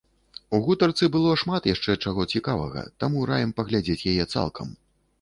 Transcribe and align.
У 0.57 0.61
гутарцы 0.67 1.09
было 1.15 1.35
шмат 1.43 1.69
яшчэ 1.75 1.97
чаго 2.07 2.27
цікавага, 2.33 2.85
таму 3.05 3.31
раім 3.33 3.57
паглядзець 3.61 4.03
яе 4.17 4.31
цалкам. 4.35 4.79